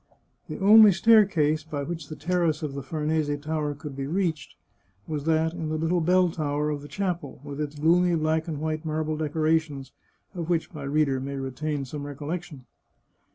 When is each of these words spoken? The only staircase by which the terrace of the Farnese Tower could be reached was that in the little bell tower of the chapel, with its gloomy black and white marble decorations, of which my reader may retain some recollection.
The 0.49 0.57
only 0.57 0.91
staircase 0.93 1.63
by 1.63 1.83
which 1.83 2.09
the 2.09 2.15
terrace 2.15 2.63
of 2.63 2.73
the 2.73 2.81
Farnese 2.81 3.37
Tower 3.39 3.75
could 3.75 3.95
be 3.95 4.07
reached 4.07 4.55
was 5.05 5.25
that 5.25 5.53
in 5.53 5.69
the 5.69 5.77
little 5.77 6.01
bell 6.01 6.31
tower 6.31 6.71
of 6.71 6.81
the 6.81 6.87
chapel, 6.87 7.39
with 7.43 7.61
its 7.61 7.75
gloomy 7.77 8.15
black 8.15 8.47
and 8.47 8.59
white 8.59 8.83
marble 8.83 9.15
decorations, 9.15 9.91
of 10.33 10.49
which 10.49 10.73
my 10.73 10.85
reader 10.85 11.19
may 11.19 11.35
retain 11.35 11.85
some 11.85 12.07
recollection. 12.07 12.65